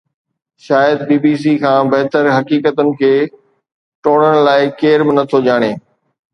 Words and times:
شايد 0.67 0.99
B 1.09 1.17
B 1.25 1.33
C 1.41 1.53
کان 1.65 1.83
بهتر 1.91 2.23
حقيقتن 2.37 2.87
کي 3.03 3.13
ٽوڙڻ 4.07 4.33
لاءِ 4.51 4.61
ڪير 4.83 4.97
به 5.07 5.11
نٿو 5.21 5.37
ڄاڻي 5.47 5.71